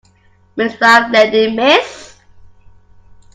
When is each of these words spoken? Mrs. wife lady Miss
Mrs. 0.57 0.81
wife 0.81 1.11
lady 1.11 1.55
Miss 1.55 2.17